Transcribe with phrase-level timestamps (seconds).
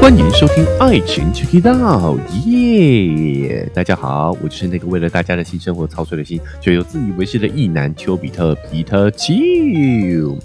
[0.00, 3.68] 欢迎收听《爱情 Check It Out》，耶！
[3.74, 10.38] 大家好，我就是那个为了大家的新生活操碎了心，却又自以为是的异男丘比特皮特丘。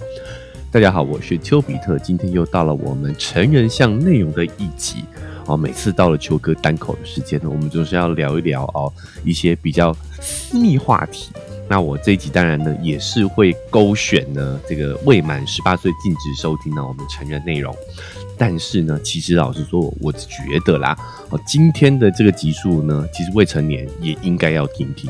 [0.70, 5.04] 大家好，我是丘比特，今天又到了我们成人向内容的一集
[5.46, 5.56] 哦。
[5.56, 8.92] 每次到了丘哥单口的时间呢，我们总是要聊一聊哦
[9.24, 11.30] 一些比较私密话题。
[11.68, 17.74] 那我这一集当然呢，也是会勾选呢这个未满十八岁禁止收听呢我们成人内容。
[18.36, 20.96] 但是呢，其实老实说，我觉得啦，
[21.30, 25.08] 哦，今天的这个集数呢，其实未成年也应该要听听。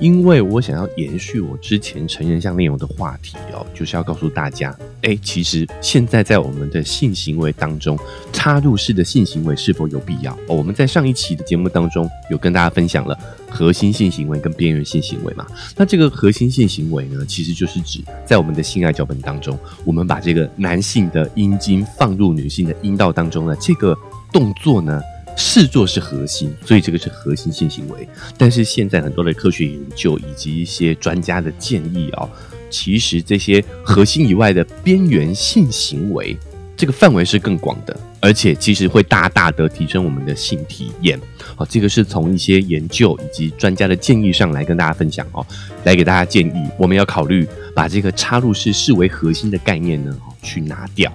[0.00, 7.98] 因为我想要延续我之前成人向内容的话题哦，就是要告诉大家，哎，其实现在在我们的性行为当中，
[8.32, 10.32] 插入式的性行为是否有必要？
[10.48, 13.16] 哦，我们在上一期的节目当中有跟大家分享了
[13.48, 15.46] 核心性行为跟边缘性行为嘛。
[15.76, 23.96] 那这个核心性行为呢，其实就是指在我们的性爱脚本当中，我们把这个男性的阴茎放入女性的阴道当中呢这个
[24.32, 25.00] 动作呢。
[25.36, 28.08] 视作是核心，所以这个是核心性行为。
[28.36, 32.28] 但是现在很多的科学研究以及一些专家的建议啊，
[32.70, 36.36] 其实这些核心以外的边缘性行为，
[36.76, 41.20] 这个范围是更广的，而且其实会大大的提升我们的性体验。
[41.56, 45.46] 好，这个是从一些研究以及专家的建议上来跟大家分享哦，
[45.84, 51.12] 来给大家建议，我们要考虑把这个插入式视为核心的概念呢，去拿掉。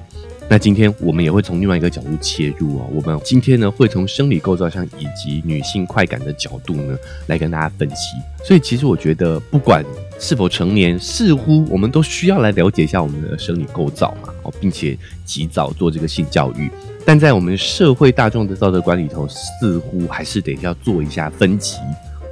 [0.52, 2.90] 那今天我们也会从另外一个角度切入哦。
[2.92, 6.98] 我们今天呢会从生理构造上以及女性快感的角度呢
[7.28, 8.16] 来跟大家分析。
[8.44, 9.86] 所以其实我觉得，不管
[10.20, 16.72] 是否成年，似乎我们都需要来了解一下我们的生理构造嘛，哦，并且及早做这个性教育。
[17.06, 21.76] 但在我们社会大众的道德观里头，似乎还是得要做一下分级，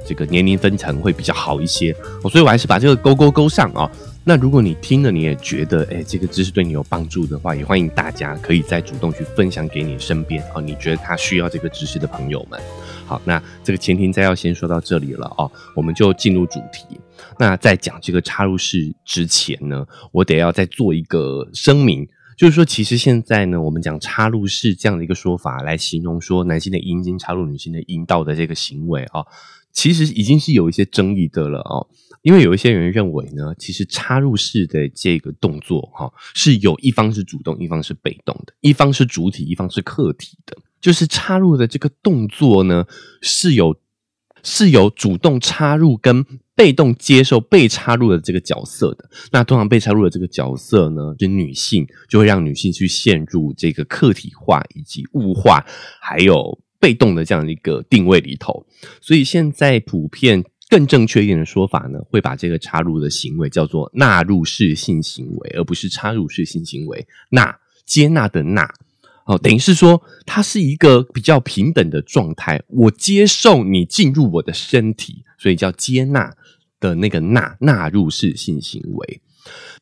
[0.04, 1.94] 这个年龄分层会比较好一些。
[2.24, 3.88] 哦，所以我还是把这个勾勾勾上啊。
[4.28, 12.60] 那如果你听了，你也觉得哎，这个知识对你有帮助的话，也欢迎大家可以再主动去分享给你身边哦，你觉得他需要这个知识的朋友们。
[13.06, 17.00] 好，那这个前庭再要先说到这里了哦，我们就进入主题。
[17.38, 29.24] 那在讲这个插入式之前呢，我得要再做一个声明，就是说，其实现在呢，我们讲插入式这样的一个说法来形容说男性的阴茎插入女性的阴道的这个行为啊，
[29.78, 31.86] 其实已经是有一些争议的了哦。
[32.22, 40.56] 因为有一些人认为呢，其实插入式的这个动作哈，是有一方是主动，一方是被动的，一方是主体，一方是客体的。
[40.80, 42.84] 就是插入的这个动作呢，
[43.22, 43.76] 是有
[44.42, 49.08] 是有主动插入跟被动接受被插入的这个角色的。
[49.30, 55.64] 那通常被插入的这个角色呢，就女性就会让女性去陷入这个客体化以及物化，
[56.00, 58.66] 还有被动的这样一个定位里头。
[59.00, 60.44] 所以现在普遍。
[60.70, 67.06] 更正确一点的说法呢，会把这个插入的行为叫做纳入式性行为，而不是插入式性行为。
[67.30, 68.70] 纳接纳的纳，
[69.24, 76.36] 哦，等于是说它是一个比较平等的状态，我接受你进入我的身体，所以叫接纳
[76.78, 79.22] 的那个纳纳入式性行为。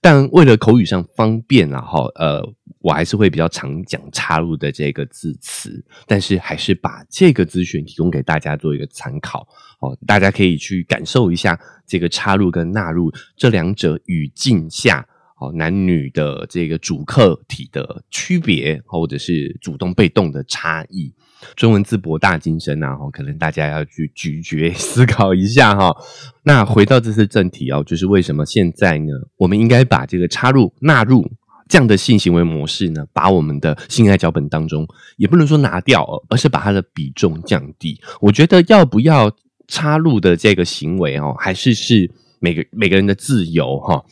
[0.01, 2.43] 但为了口语上方便啊，哈，呃，
[2.81, 9.47] 我还是会比较常讲插入的这个字词，但是还是把这个资讯提供给大家做一个参考
[9.81, 15.07] 哦，大家可以去感受一下这个插入跟纳入这两者语境下
[15.41, 21.13] 哦男女的这个主客体的区别，或者是主动被动的差异。
[21.55, 25.95] 中文字博大精深啊，哈，可能大家要去咀嚼思考一下哈。
[26.43, 29.13] 那回到这次正题哦，就是为什么现在呢？
[29.37, 31.31] 我们应该把这个插入纳入
[31.69, 34.87] 这样的性行为模式呢，把我们的性爱脚本当中
[35.17, 38.01] 也不能说拿掉，而是把它的比重降低。
[38.21, 39.31] 我觉得要不要
[39.69, 44.05] 插入的这个行为哦，还是是每个每个人的自由哈。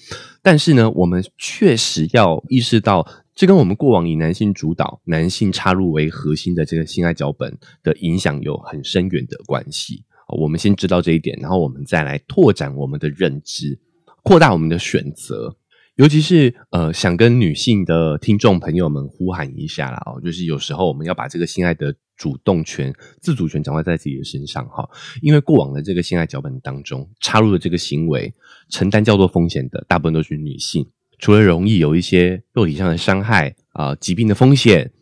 [0.43, 3.07] 但是呢，我们确实要意识到。
[3.35, 10.05] 这跟我们过往以男性主导、男性插入为核心的这个性爱脚本的影响有很深远的关系。
[10.39, 13.79] 我们先知道这一点，然后我们再来拓展我们的认知，
[14.23, 15.57] 扩大我们的选择。
[15.97, 24.89] 尤其是呃，想跟女性的听众朋友们呼喊一下啦哦，就是有时候我们要把这个性爱的主动权、自主权掌握在自己的身上哈。
[25.23, 28.33] 因为过往的这个性爱脚本当中，插入的这个行为
[28.71, 30.85] 承担较多风险的，大部分都是女性。
[31.19, 34.93] 除了容易有一些肉体上的伤害啊，疾病的风险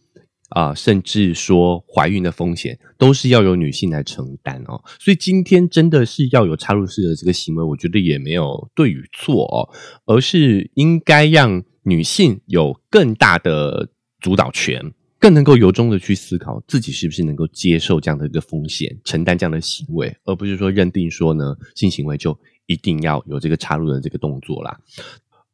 [0.51, 4.83] 啊，甚至说怀孕的风险，都是要由女性来承担哦。
[4.99, 9.69] 所以今天真的是要有插入式的这个行为，我觉得也没有对与错哦，
[10.05, 13.89] 而是应该让女性有更大的
[14.21, 24.79] 主导权，更能够由衷的去思考自己是不是能够接受这样的一个风险，承担这样的行为，而不是说认定说呢，性行为就一定要有这个插入的这个动作啦。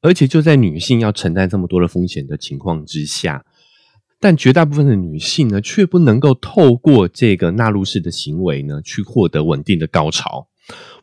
[0.01, 3.45] 而且就在女性要承担这么多的风险的情况之下，
[4.21, 10.49] 但绝大部分的女性呢，却不能够透过这个纳入式的行为呢，去获得稳定的高潮。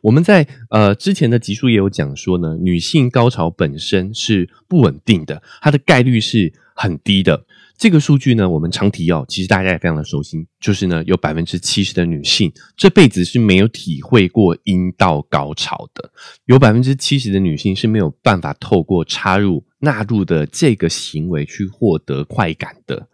[0.00, 7.44] 我们在呃之前的集数也有讲说呢，女性高潮本身是不稳定的，它的概率是很低的。
[7.78, 16.10] 这个数据呢，我们常提哦，其实大家也非常的熟悉，就是呢，有百分之七十的女性这辈子是没有体会过阴道高潮的，
[16.46, 23.08] 有百分之七十的女性是没有办法透过插入纳入的这个行为去获得快感的。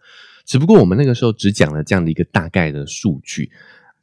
[0.45, 3.51] 只不过我们那个时候只讲了这样的一个大概的数据。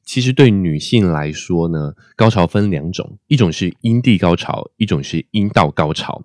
[0.03, 6.25] 其实对女性来说呢，高潮分两种，一种是阴蒂高潮，一种是阴道高潮。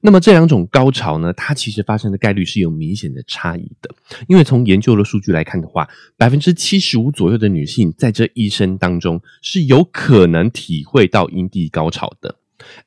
[0.00, 3.94] 那么这两种高潮呢，它其实发生的概率是有明显的差异的。
[4.28, 12.36] 因为从研究的数据来看的话，百分之七十五左右的女性在这一生当中是有可能体会到阴蒂高潮的。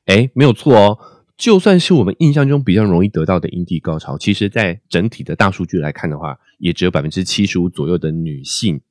[0.06, 0.98] 诶，没有错哦。
[1.36, 8.82] 就算是我们印象中比较容易得到的阴蒂高潮，其实在整体的大数据来看的话，也只有百分之七十五左右的女性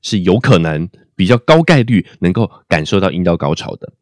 [0.00, 3.92] 是有可能比较高概率能够感受到阴道高潮的。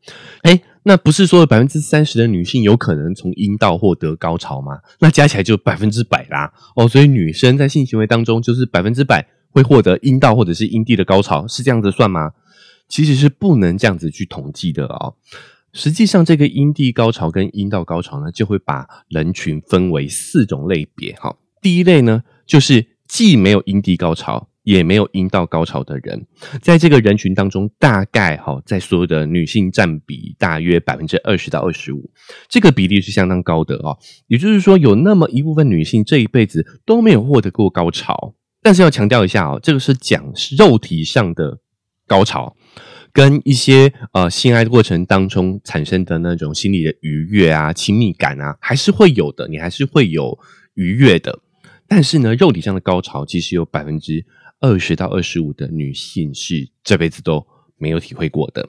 [0.42, 4.78] 诶，那不是说百分之三十的女性有可能从阴道获得高潮吗？
[5.00, 6.52] 那加起来就百分之百啦。
[6.76, 12.32] 哦，所以女生在性行为当中就是百分之百会获得阴道或者是阴蒂的高潮，是这样子算吗？
[12.88, 15.14] 其实是不能这样子去统计的哦。
[15.74, 21.12] 实际上，这个阴蒂高潮跟阴道高潮呢，就会把人群分为四种类别。
[21.16, 26.26] 哈，第一类呢，就是既没有阴蒂高潮，也没有阴道高潮的人，
[26.60, 32.10] 在这个人群当中，大概哈，在所有的女性占比大约百分之二十到二十五，
[32.50, 33.96] 这个比例是相当高的哦。
[34.26, 38.34] 也就是说，有那么一部分女性这一辈子都没有获得过高潮。
[38.60, 40.22] 但是要强调一下哦，这个是讲
[40.58, 41.60] 肉体上的
[42.06, 42.54] 高潮。
[43.10, 50.38] 跟一些呃性爱过程当中产生的那种心理的愉悦啊、亲密感啊，还是会有的，你还是会有
[50.74, 51.40] 愉悦的。
[51.88, 54.26] 但是呢，肉体上的高潮，其实有百分之
[54.60, 57.46] 二十到二十五的女性是这辈子都
[57.76, 58.68] 没有体会过的。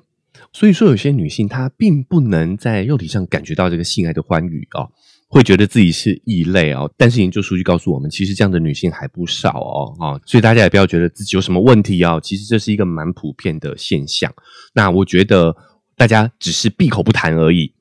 [0.54, 4.92] 所以说，有些女性她并不能在肉体上感觉到这个性爱的欢愉哦。
[5.32, 14.34] 会觉得自己是异类哦，但是研究数据告诉我们，其实这样的女性还不少哦，啊，所以大家也不要觉得自己有什么问题哦，其实这是一个蛮普遍的现象。
[14.74, 15.56] 那我觉得
[15.96, 17.72] 大家只是闭口不谈而已。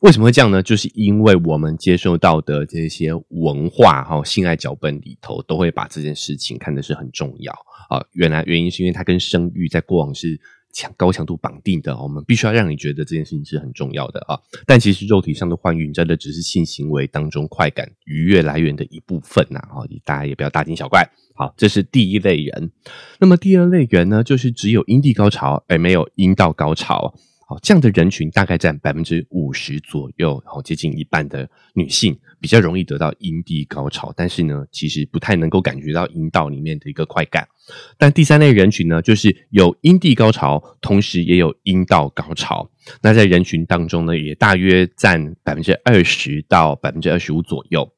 [0.00, 0.62] 为什么会这样呢？
[0.62, 7.52] 就是因为我们接受到的这些文化哈，性爱脚本里头都会把这件事情看的是很重要
[7.88, 8.04] 啊。
[8.12, 10.40] 原来原因是因为它跟生育在过往是。
[10.70, 14.38] 强高强度绑定的，我们必须要让你觉得这件事情是很重要的啊！
[14.66, 19.58] 但其实肉体上的欢愉，真的只是性行为当中快感愉悦来源的一部分呐！
[19.74, 21.02] 哦，大家也不要大惊小怪。
[21.34, 22.70] 好，这是第一类人。
[23.18, 27.14] 那么第二类人呢，就是只有阴蒂高潮而没有阴道高潮。
[27.50, 37.48] 好，这样的人群大概占百分之五十左右，好，接近一半的女性比较容易得到阴蒂高潮，但是呢，其实不太能够感觉到阴道里面的一个快感。
[37.96, 42.70] 但第三类人群呢，就是有阴蒂高潮，同时也有阴道高潮。
[43.00, 47.90] 那在人群当中呢，也大约占百分之二十到百分之二十五左右。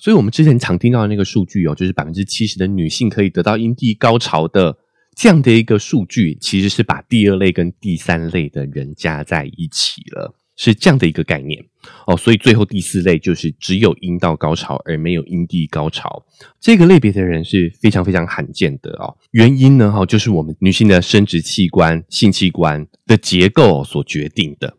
[0.00, 4.78] 所以，我们之前常听到的那个数据哦，就是百分之七十的女性可以得到阴蒂高潮的。
[5.16, 11.64] 这样的一个数据，其实是把第二类跟第三类的人加在一起了，是这样的一个概念
[12.06, 12.14] 哦。
[12.14, 16.22] 所以最后第四类就是只有阴道高潮而没有阴蒂高潮，
[16.60, 19.16] 这个类别的人是非常非常罕见的哦。
[19.30, 24.76] 原因呢，哈，就是我们女性的生殖器官、性器官的结构所决定的。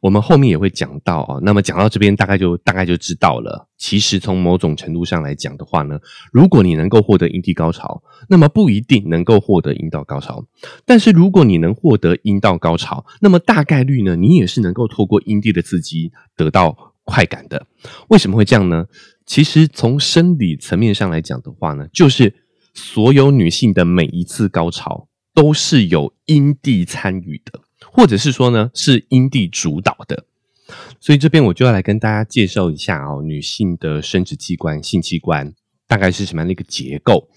[0.00, 3.68] 我们后面也会讲到啊，那么讲到这边，大概就大概就知道了。
[3.76, 5.98] 其实从某种程度上来讲的话呢，
[6.32, 10.44] 如果你能够获得阴蒂高潮，那么不一定能够获得阴道高潮。
[10.86, 17.66] 但是如果你能获得阴道高潮，那么大概率呢，你也是能够透过阴蒂的刺激得到快感的。
[18.08, 18.86] 为什么会这样呢？
[19.26, 22.34] 其实从生理层面上来讲的话呢，就是
[22.72, 27.60] 所有女性的每一次高潮都是有阴蒂参与的。
[27.92, 30.24] 或者是说呢，是阴蒂主导的，
[31.00, 35.52] 所以这边我就要来跟大家介绍一下哦，女性的生殖器官、性器官
[35.88, 37.28] 大概是什么样的一个结构。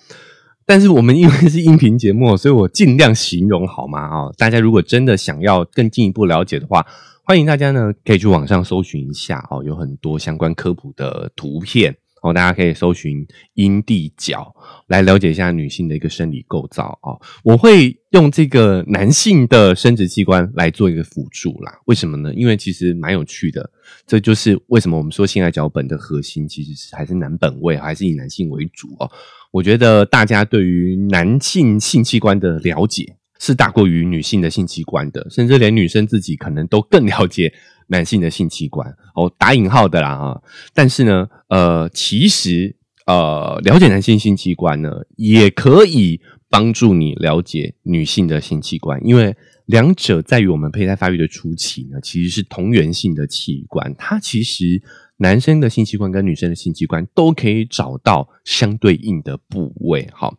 [0.65, 4.07] 但是我们因为是音频节目，所以我尽量形容好吗？
[4.07, 6.85] 哦，大家如果真的想要更进一步了解的话，
[7.25, 11.97] 欢迎大家呢可以去网上搜寻一下哦，有很多相关科普的图片。
[12.23, 14.55] 哦，大家可以搜寻阴蒂角
[14.87, 17.19] 来了解一下女性的一个生理构造哦。
[17.43, 21.77] 我会用这个男性的生殖器官来做一个辅助啦。
[21.85, 22.33] 为什么呢？
[22.33, 23.69] 因为其实蛮有趣的。
[24.07, 29.11] 这就是为什么我们说性爱脚本的核心其实是还是男本位，还是以男性为主哦。
[29.51, 37.53] 我觉得大家对于男性性器官的了解是大过于女性的性器官的，甚至连女生自己可能都更了解。
[37.87, 40.41] 男性的性器官哦，打引号的啦啊，
[40.73, 54.81] 但是呢，呃，其实呃了解男性性器官呢，也可以帮助你了解女性的性器官，因为两者在于我们胚胎发育的初期呢，其实是同源性的器官，它其实。
[55.17, 60.35] 男生的性器官跟女生的性器官都可以找到相对应的部位，好，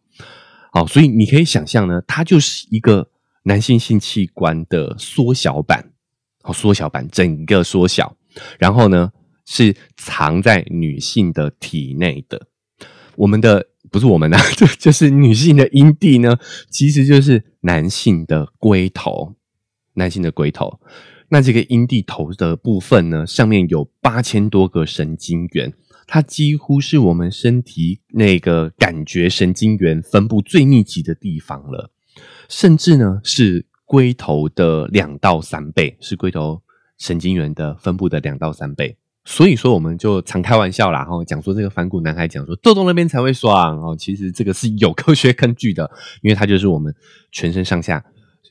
[0.72, 3.08] 好，所以你可以想象呢，它就是一个
[3.44, 5.92] 男性性器官的缩小版，
[6.42, 8.14] 好，缩小版，整个缩小，
[8.58, 9.12] 然后呢
[9.44, 12.48] 是藏在女性的体内的。
[13.16, 16.36] 我们的不是我们的， 就就是女性的阴蒂呢，
[16.68, 19.36] 其实就是男性的龟头，
[19.94, 20.80] 男性的龟头。
[21.28, 25.72] 那这个阴蒂头的部分呢，上面有八千多个神经元，
[26.06, 31.92] 它几乎是我们身体那个感觉神经元分布最密集的地方了，
[32.48, 36.62] 甚至呢是龟头的两到三倍，是龟头
[36.98, 38.96] 神经元的分布的两到三倍。
[39.24, 45.90] 所以说，我们就常开玩笑啦，哈，讲说这个反骨男孩讲说痘痘那边才会爽哦，其实这个是有科学根据的，
[46.22, 46.94] 因为它就是我们
[47.32, 48.04] 全身上下。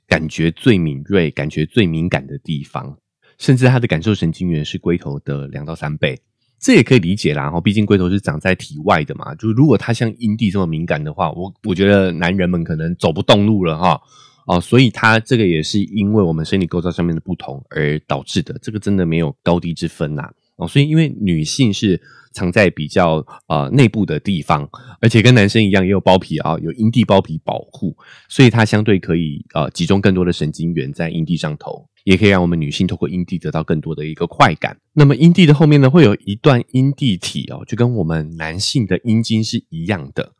[0.05, 2.97] 感觉最敏锐、感觉最敏感的地方，
[3.39, 6.19] 甚至它的感受神经元是龟头的两到三倍，
[6.59, 7.43] 这也可以理解啦。
[7.43, 14.01] 然后，毕竟龟头是长在体外的嘛，就如果它像阴蒂这么敏感的话，我我觉得男人们可能走不动路了哈。
[14.47, 20.29] 哦，所以它这个也是因为我们生理构造上面的不同而导致的，这个真的没有高低之分呐。
[20.57, 22.01] 哦，所以因为女性是。
[22.35, 24.67] 藏在比较呃内部的地方，
[24.99, 27.95] 而且跟男生一样也有包皮啊，有阴蒂包皮保护，
[28.27, 34.75] 所以它相对可以呃集中更多的神经元在阴蒂上头，也可以让我们女性透过阴蒂得到更多的一个快感。
[34.93, 40.31] 那么阴蒂的后面呢，会有一段阴蒂体哦，就跟我们男性的阴茎是一样的，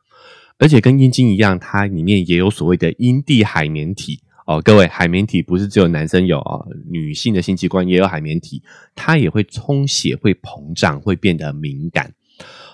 [0.63, 4.22] 而且跟阴茎一样，它里面也有所谓的阴蒂海绵体。
[4.46, 8.63] 哦，各位，海绵体不是只有男生有啊，女性的性器官也有海绵体，
[8.96, 12.13] 它也会充血、会膨胀、会变得敏感。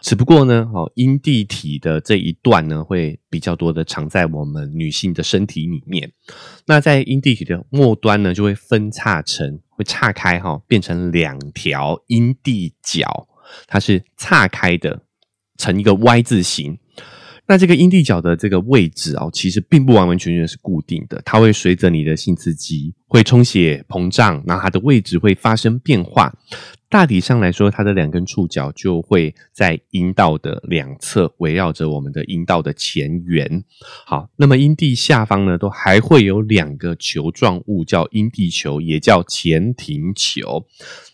[0.01, 6.11] 只不过呢，哦，阴蒂体的这一段呢，会比较多的藏在我们女性的身体里面。
[6.67, 13.27] 那在阴蒂体的末端呢，就会分叉成，会岔开哈，变成两条阴蒂角，
[13.65, 15.01] 它是岔开的，
[15.57, 16.77] 成一个 Y 字形。
[17.49, 26.33] 那这个阴蒂角的这个位置啊，其实并不完完全全是固定的，它会随着你的性刺激会充血膨胀，然后它的位置会发生变化。
[26.87, 33.63] 大体上来说，它的两根触角就会在阴道的两侧围绕着我们的阴道的前缘。
[34.07, 40.65] 好，那么阴蒂下方呢，都还会有两个球状物，叫阴蒂球，也叫前庭球。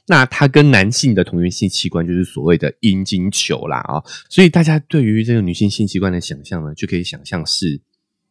[0.07, 7.81] 那它跟男性的同源性器官就是所谓的阴茎球啦啊，所以大家对于这个女性性器官的想象呢，就可以想象是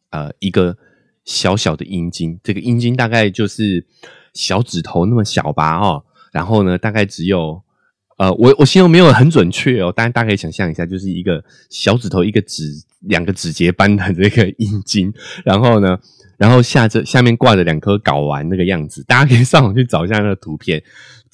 [0.09, 0.75] 呃一个
[1.25, 3.85] 小小的阴茎，这个阴茎大概就是
[4.33, 7.61] 小指头那么小吧哦，然后呢大概只有
[8.17, 12.63] 呃我我形容没有很准确哦，但大家可以想象一下，就是一个小指头一个指
[13.01, 15.13] 两个指节般的这个阴茎，
[15.43, 15.99] 然后呢。
[16.37, 20.83] 然后下着下面挂着两颗睾丸那个样子，大家可以上网去找一下那个图片，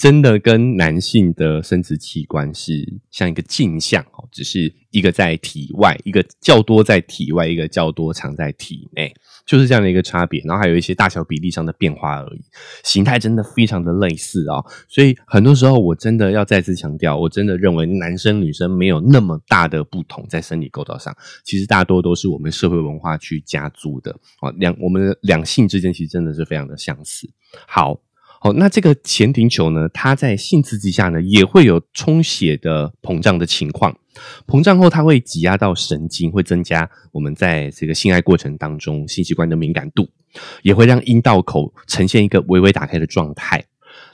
[0.01, 9.13] 真的跟男性的生殖器官是像一个镜像哦，只是一个在体外，一个较多在体外，一个较多藏在体内。
[9.45, 12.41] 就是这样的一个差别，然后还有一些大小比例上的变化而已，
[12.83, 14.57] 形态真的非常的类似啊，
[14.89, 27.29] 所以很多时候我真的要再次强调，我真的认为男生女生没有那么大的不同在生理构造上，其实大多都是我们社会文化去加注的啊，两我们两性之间其实真的是非常的相似。
[27.67, 28.01] 好。
[28.43, 29.87] 好，那这个前庭球呢？
[29.89, 33.95] 它在性刺激下呢，也会有充血的膨胀的情况。
[34.47, 40.09] 膨胀后，它会挤压到神经，会增加我们在这个性爱过程当中性器官的敏感度，
[40.63, 43.63] 也会让阴道口呈现一个微微打开的状态。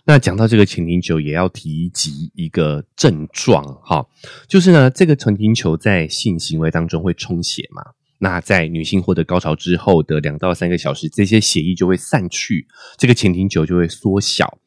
[0.04, 4.06] 那讲到这个前庭球，也要提及一个症状，哈，
[4.46, 7.82] 就是呢，这个前庭球在性行为当中会充血嘛。
[8.20, 14.58] 那在女性获得高潮之后的两到三个小时，这些血液就会散去，这个前庭球就会缩小。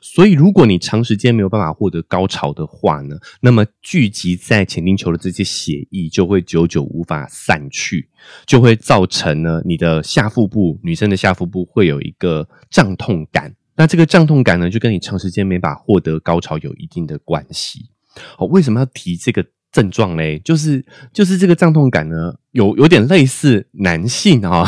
[0.00, 8.08] 所以，如果你长时间没有办法获得高潮的话呢，那么聚集在前庭球的这些血液就会久久无法散去，
[8.46, 13.52] 就会造成呢你的下腹部，女生的下腹部会有一个胀痛感。
[13.74, 17.90] 那这个胀痛感呢，就跟你长时间没法获得高潮有一定的关系。
[18.36, 19.44] 好，为什么要提这个？
[19.76, 24.64] 症状嘞，就是就是这个胀痛感呢，有有点类似男性啊，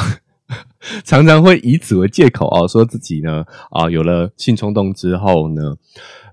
[1.02, 5.76] 常常会以此为借口啊，说自己呢啊有了性冲动之后呢，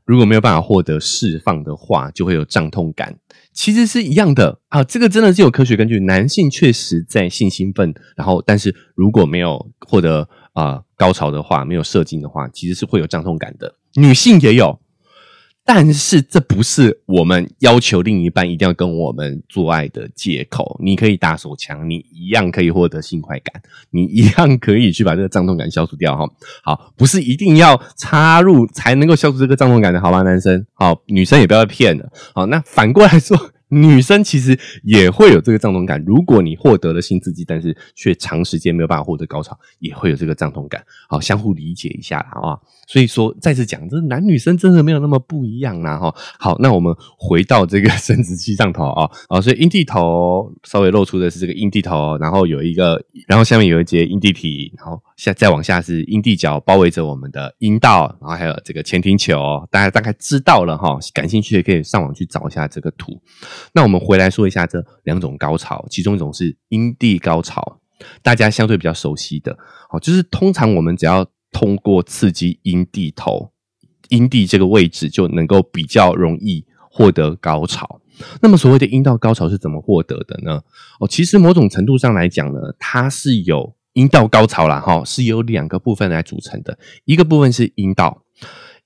[0.04, 3.16] 如果没有办法获得释放的话，就会有胀痛感。
[3.54, 6.02] 其实是一样的啊，这个真的是有科学根据。
[6.02, 13.76] 男性确实在性兴奋，然后但是如果没有获得啊高潮的话，没有射精的话，其实是会有胀痛感的。
[13.96, 14.82] 女性也有。
[15.68, 20.80] 但是这不是我们要求另一半一定要跟我们做爱的借口。
[20.84, 26.30] 你可以打手枪，你一样可以获得性快感，你一样可以去把这个胀痛感消除掉哈。
[26.64, 30.22] 好，不是一定要插入才能够消除这个胀痛感的，好吧？
[30.22, 32.12] 男生，好，女生也不要骗了。
[32.36, 33.36] 好，那反过来说。
[33.70, 40.84] 女生其实也会有这个胀痛感，如果你获得了性刺激，但是却长时间没有办法获得高潮，也会有这个胀痛感。
[41.10, 42.60] 好，相互理解一下啦啊。
[42.88, 46.14] 所以说，再次讲，这男女生真的没有那么不一样啦哈。
[46.40, 61.00] 好，那我们回到这个生殖器上头啊，啊，所以阴蒂头稍微露出的是这个阴蒂头，然后有一个，然后下面有一节阴蒂体，然后下再往下是阴蒂角包围着我们的阴道，然后还有这个前庭球，大家大概知道了哈。
[61.12, 63.20] 感兴趣的可以上网去找一下这个图。
[63.74, 67.80] 那我们回来说一下这两种高潮，其中一种是阴蒂高潮，
[68.22, 69.58] 大家相对比较熟悉的，
[69.90, 73.52] 好，就是通常我们只要通过刺激阴蒂头、
[74.10, 78.02] 阴蒂这个位置，就能够比较容易获得高潮。
[78.42, 80.62] 那么所谓的阴道高潮是怎么获得的呢？
[81.00, 88.24] 哦，其实某种程度上来讲呢，它是有阴道高潮啦，哈，是由两个部分来组成的，一个部分是阴道，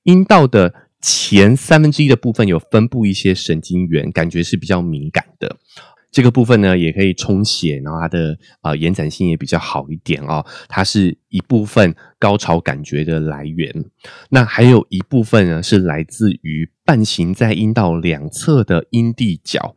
[0.04, 0.74] 阴道的。
[1.02, 5.58] 前三分之一的部分有分布一些神经元，感觉是比较敏感的。
[6.12, 10.44] 这个部分呢，也可以充血，然后它的啊延展性也比较好一点哦。
[10.68, 13.72] 它是一部分高潮感觉的来源。
[14.30, 19.76] 那还有一部分呢，是来自于半行在阴道两侧的阴蒂角。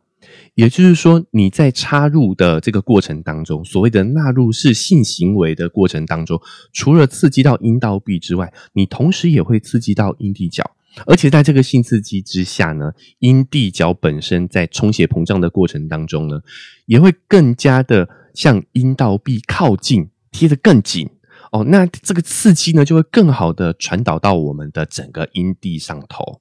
[0.54, 6.40] 也就是说，你在插入的这个过程当中，所谓的纳入式性行为的过程当中，
[6.72, 10.64] 除了刺激到阴道壁之外，你同时也会刺激到阴蒂角。
[11.06, 16.40] 而且在这个性刺激之下呢，阴蒂角本身在充血膨胀的过程当中呢，
[16.86, 21.08] 也会更加的向阴道壁靠近，贴得更紧
[21.50, 21.64] 哦。
[21.64, 26.40] 那这个刺激呢，就会更好的传导到我们的整个阴蒂上头。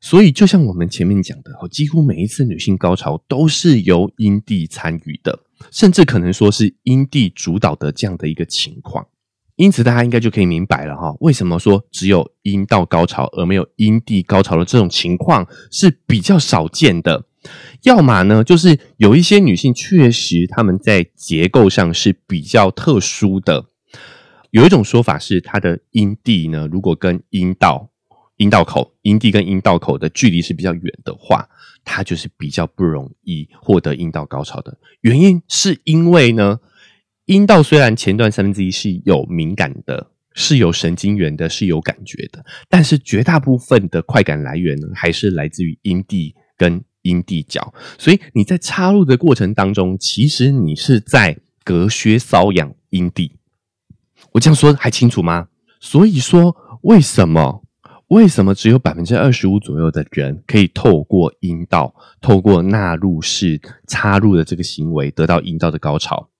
[0.00, 5.40] 所以，就像我们前面讲的，几乎每一次女性高潮都是由阴蒂参与的，
[5.72, 9.08] 甚至可能说是阴蒂主导的这样的一个情况。
[9.58, 17.24] 因此，大家应该就可以明白了哈，为什么说只有阴道高潮而没有阴蒂高潮的这种情况是比较少见的。
[17.82, 23.66] 要么呢，就是有一些女性确实她们在结构上是比较特殊的。
[24.52, 27.90] 有一种说法是，她的阴蒂呢，如果跟阴道、
[28.36, 31.48] 阴道口、阴蒂跟阴道口的距离是比较远的话，
[31.84, 36.60] 她就是比较不容易获得阴道高潮的原因，是因为呢。
[37.28, 47.74] 阴道虽然前段三分之一是有敏感的，是有神经元的，是有感觉的，但是绝大部分的快感来源呢，还是来自于阴蒂跟阴蒂角。
[47.98, 53.36] 所以你在插入的过程当中，其实你是在隔靴搔痒阴蒂。
[54.32, 55.48] 我这样说还清楚吗？
[55.80, 57.62] 所以说，为什么
[58.06, 66.30] 为什么只有百分之二十五左右的人可以透过阴道，透过纳入式插入的这个行为，得到阴道的高潮？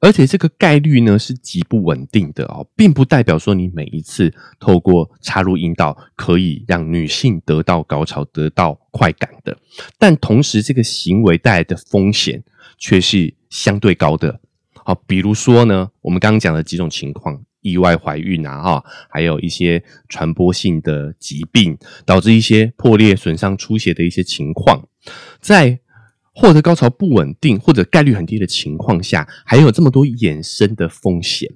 [0.00, 9.54] 而且这个概率呢是极不稳定的哦，并不代表说你每一次透过插入阴道可以让女性得到高潮、得到快感的。
[9.98, 12.42] 但同时，这个行为带来的风险
[12.78, 14.40] 却是相对高的。
[14.72, 24.88] 好，比如说呢，我们刚刚讲的几种情况：意外怀孕啊，哈，还有一些传播性的疾病，导致一些破裂、损伤、出血的一些情况，
[25.38, 25.80] 在。
[26.40, 31.46] 获得高潮不稳定或者概率很低的情况下，还有这么多衍生的风险。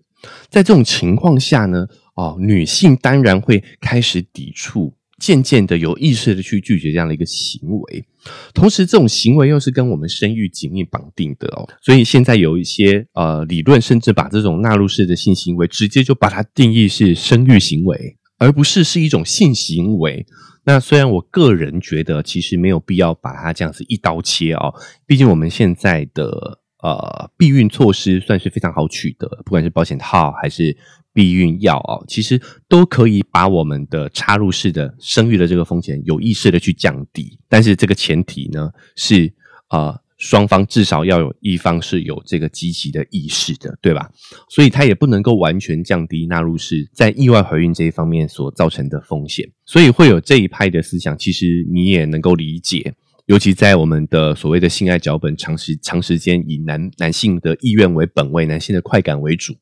[0.51, 8.05] 在这种情况下呢，哦，女性当然会开始抵触，渐渐的有意识的去拒绝这样的一个行为。
[8.53, 11.67] 同时，这种行为又是跟我们生育紧密绑定的哦。
[11.83, 20.27] 所以现在有一些呃理论，甚至把这种纳入式的性行为直接就把它定义是生育行为，而不是是一种性行为。
[20.65, 24.75] 那虽然我个人觉得，其实没有必要把它这样子一刀切哦。
[25.07, 30.77] 毕竟我们现在的呃避孕措施算是非常好取得，不管是保险套还是
[31.13, 37.39] 避孕药哦，其实都可以把我们的插入式的生育的这个风险有意识的去降低。
[37.49, 39.35] 但是这个前提呢是
[39.71, 40.04] 呃。
[40.25, 44.11] 双方至少要有一方是有这个积极的意识的，对吧？
[44.49, 52.95] 所以它也不能够完全降低纳入式在意外怀孕这一方面所造成的风险，所以会有这一派的思想，其实你也能够理解。
[53.27, 59.55] 尤其在我们的所谓的性爱脚本，长时长时间以男男性的意愿为本位，男性的快感为主，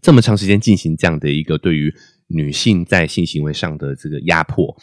[0.00, 1.94] 这么长时间进行这样的一个对于
[2.28, 4.74] 女性在性行为上的这个压迫。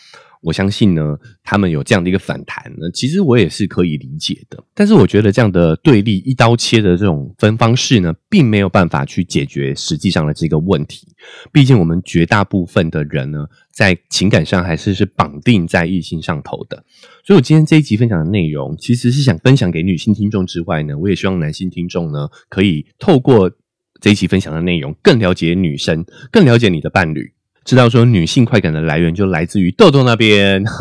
[0.41, 4.63] 我相信呢，他们有这样的一个反弹呢，其实我也是可以理解的。
[4.73, 11.07] 但是我觉得这样的对立一刀切的这种分方式呢，并没有办法去解决实际上的这个问题。
[11.51, 16.83] 毕竟我们绝大部分的人呢，在情感上还是是绑定在异性上头的。
[17.25, 23.51] 所以我今天这一集分享的内容，其实是想分享给女性听众之外呢，我也希望男性听众呢，可以透过
[23.99, 27.33] 这一集分享的内容，更了解女生，更了解你的伴侣，
[27.69, 30.65] 知道说女性快感的来源就来自于豆豆那边。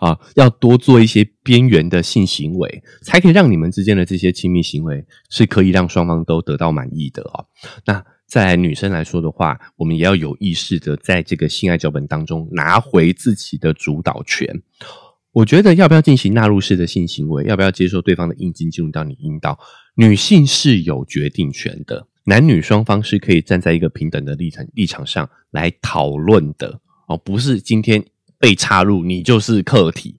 [0.00, 7.46] 啊，要多做一些边缘的性行为，才可以让你们之间的这些亲密行为是可以让双方都得到满意的哦。
[7.86, 14.60] 那在女生来说的话，我们也要有意识的在这个性爱脚本当中拿回自己的主导权。
[15.30, 19.56] 我觉得要不要进行纳入式的性行为，要不要接受对方的阴茎进入到你阴道，
[19.94, 28.04] 女性是有决定权的，男女双方是可以站在一个平等的立场立场上来讨论的哦，不是今天。
[28.42, 30.16] 被插入，你就是客体。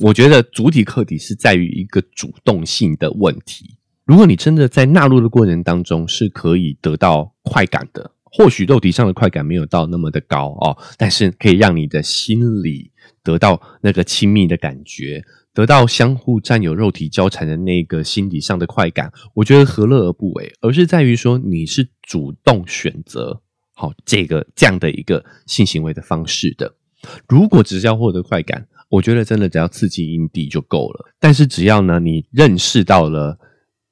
[0.00, 3.76] 我觉得主体客体是在于一个主动性的问题。
[4.04, 12.90] 如果你真的在纳入的过程当中是可以得到快感的，或许肉体上的快感没有到那么的高哦，但是可以让你的心理
[13.22, 15.22] 得到那个亲密的感觉，
[15.56, 20.52] 得到相互占有、肉体交缠的那个心理上的快感，我觉得何乐而不为？
[20.60, 23.40] 而是在于说你是主动选择
[23.74, 26.74] 好这个这样的一个性行为的方式的。
[27.26, 31.06] 如果只是要获得快感，我觉得真的只要刺激阴蒂就够了。
[31.18, 33.38] 但是只要呢，你认识到了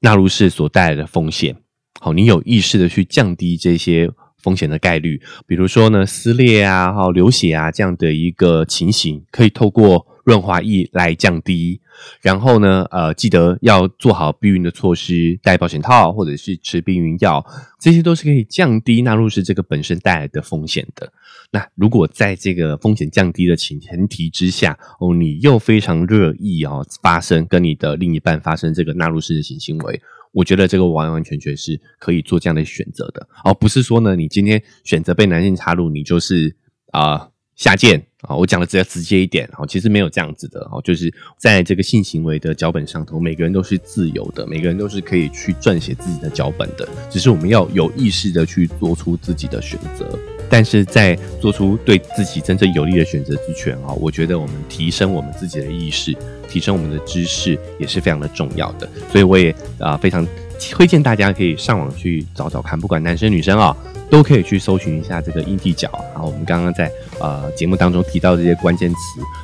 [0.01, 1.55] 纳入式所带来的风险，
[1.99, 11.79] 好，你有意识的去降低这些风险的概率，比如说呢，撕裂啊、哈流血啊这样的一个情形，可以透过润滑液来降低。
[12.21, 17.45] 然后呢，呃，记得要做好避孕的措施，戴保险套或者是吃避孕药，
[17.79, 21.13] 这些都是可以降低纳入式这个本身带来的风险的。
[21.51, 30.01] 那如果在这个风险降低的前提之下，哦，你又非常乐意哦发生跟你的另一半发生这个纳入式的性行为，
[30.33, 36.53] 我觉得这个完完全全是可以做这样的选择的，而不是说呢，你今天选择被男性插入，你就是
[36.91, 38.01] 啊下贱。
[38.27, 50.09] 啊，我讲的只要直接一点，哦，其实没有这样子的，哦，就是在这个性行为的脚本上头，每个人都是自由的，每个人都是可以去撰写自己的脚本的，只是我们要有意识的去做出自己的选择。
[50.49, 56.15] 但是在做出对自己真正有利的选择之前，啊，我觉得我们提升我们自己的意识，
[56.49, 58.89] 提升我们的知识也是非常的重要的。
[59.11, 60.27] 所以我也啊非常
[60.71, 63.77] 推荐大家可以上网去找找看，不管男生女生啊。
[64.09, 68.97] 都可以去搜寻一下这个阴蒂角，然后我们刚刚在呃节目当中提到这些关键词，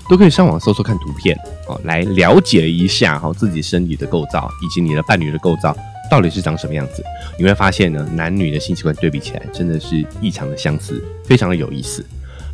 [0.09, 5.75] 都可以上网搜搜看图片哦，来了解一下哈自己身体的构造以及你的伴侣的构造
[6.09, 7.03] 到底是长什么样子。
[7.37, 12.05] 你会发现呢，男女的性器官对比起来真的是异常的相似，非常的有意思。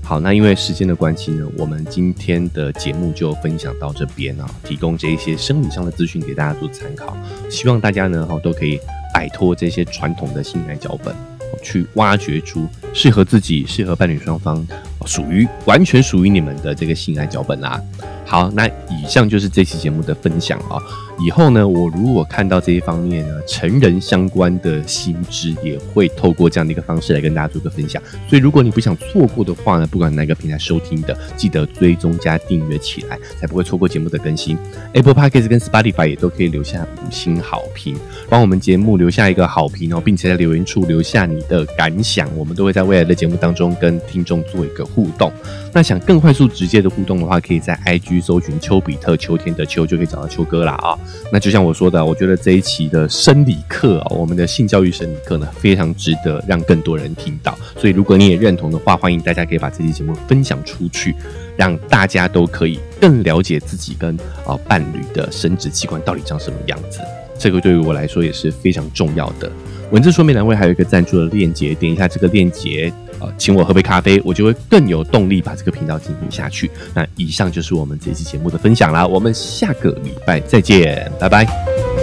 [0.04, 7.18] 好，那因为时间的关系呢，我们今天的节目就分享到这边啊，提供这一些生理上的资讯给大家做参考，
[7.50, 8.80] 希望大家呢哈都可以
[9.14, 11.14] 摆脱这些传统的性爱脚本。
[11.62, 14.66] 去挖掘出适合自己、适合伴侣双方、
[15.06, 17.82] 属于完全属于你们的这个性爱脚本啦。
[18.28, 20.78] 好，那以上就是这期节目的分享啊。
[21.26, 28.00] 以后呢，我如果看到这一方面呢，成人相关的新知，也会透过这样的一个方式来跟大家做个分享。
[28.30, 34.58] 所以，如果你不想错过的话呢，不管哪个平台收听的，记得追踪加订阅起来，才不会错过节目的更新。
[34.92, 37.98] Apple Podcast 跟 Spotify 也都可以留下五星好评，
[38.30, 45.32] 帮我们节目留下一个好评哦，并且在留言处留下你的感想，我们都会在未来的节目当中跟听众做一个互动。
[45.78, 50.98] 那想更快速直接的互动的话，可以在 IG 搜寻丘比特秋天的秋，就可以找到秋哥啦啊。
[51.32, 57.56] 那就像我说的，我觉得这一期的生理课啊，我们的性教育生理课呢，非常值得让更多人听到。
[57.78, 61.14] 所以如果你也认同的话，欢迎大家可以把这期节目分享出去，
[61.56, 67.02] 让大家都可以更了解自己跟啊伴侣的生殖器官到底长什么样子。
[67.38, 69.52] 这个对于我来说也是非常重要的。
[69.92, 72.92] 文字说明栏位还有一个赞助的链接，点一下这个链接。
[73.20, 76.70] 呃，请我喝杯咖啡，我就会更有动力把这个频道进行下去。
[76.94, 81.97] 那以上就是我们这期节目的分享啦，我们下个礼拜再见，拜拜。